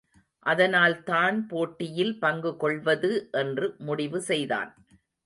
[0.45, 3.11] அதனால் தான் போட்டியில் பங்கு கொள்வது
[3.33, 4.71] என்று முடிவு செய்தான்.